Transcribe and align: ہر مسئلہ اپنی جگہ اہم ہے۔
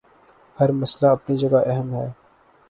ہر 0.57 0.69
مسئلہ 0.71 1.07
اپنی 1.11 1.35
جگہ 1.37 1.59
اہم 1.65 1.89
ہے۔ 1.95 2.07